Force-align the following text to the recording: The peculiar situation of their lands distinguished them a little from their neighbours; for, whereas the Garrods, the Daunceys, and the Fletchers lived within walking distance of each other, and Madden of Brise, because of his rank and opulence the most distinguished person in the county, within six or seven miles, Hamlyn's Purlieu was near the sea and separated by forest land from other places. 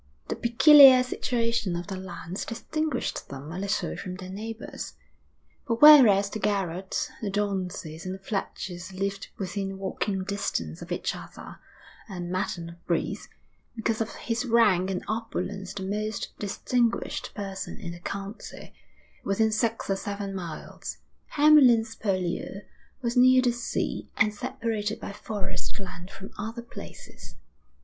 The 0.29 0.35
peculiar 0.35 1.03
situation 1.03 1.75
of 1.75 1.85
their 1.85 1.99
lands 1.99 2.43
distinguished 2.43 3.29
them 3.29 3.51
a 3.51 3.59
little 3.59 3.95
from 3.95 4.15
their 4.15 4.31
neighbours; 4.31 4.93
for, 5.67 5.75
whereas 5.75 6.31
the 6.31 6.39
Garrods, 6.39 7.11
the 7.21 7.29
Daunceys, 7.29 8.03
and 8.03 8.15
the 8.15 8.17
Fletchers 8.17 8.93
lived 8.93 9.27
within 9.37 9.77
walking 9.77 10.23
distance 10.23 10.81
of 10.81 10.91
each 10.91 11.15
other, 11.15 11.59
and 12.09 12.31
Madden 12.31 12.67
of 12.67 12.83
Brise, 12.87 13.29
because 13.75 14.01
of 14.01 14.15
his 14.15 14.43
rank 14.43 14.89
and 14.89 15.03
opulence 15.07 15.71
the 15.75 15.83
most 15.83 16.29
distinguished 16.39 17.35
person 17.35 17.79
in 17.79 17.91
the 17.91 17.99
county, 17.99 18.73
within 19.23 19.51
six 19.51 19.87
or 19.87 19.95
seven 19.95 20.33
miles, 20.33 20.97
Hamlyn's 21.33 21.93
Purlieu 21.95 22.61
was 23.03 23.15
near 23.15 23.43
the 23.43 23.51
sea 23.51 24.09
and 24.17 24.33
separated 24.33 24.99
by 24.99 25.11
forest 25.13 25.79
land 25.79 26.09
from 26.09 26.31
other 26.39 26.63
places. 26.63 27.35